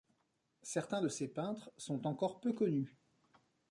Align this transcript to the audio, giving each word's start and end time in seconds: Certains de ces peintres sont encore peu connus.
Certains 0.63 1.01
de 1.03 1.09
ces 1.09 1.27
peintres 1.27 1.69
sont 1.77 2.07
encore 2.07 2.39
peu 2.41 2.53
connus. 2.53 2.97